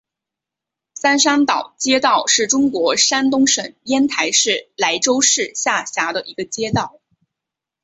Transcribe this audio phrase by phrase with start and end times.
[0.95, 6.99] 三山岛街道是中国山东省烟台市莱州市下辖的一个街道。